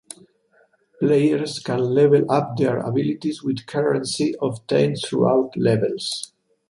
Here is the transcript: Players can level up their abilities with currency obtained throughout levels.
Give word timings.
Players 0.99 1.59
can 1.59 1.93
level 1.93 2.23
up 2.27 2.57
their 2.57 2.79
abilities 2.79 3.43
with 3.43 3.67
currency 3.67 4.33
obtained 4.41 4.97
throughout 5.07 5.55
levels. 5.55 6.33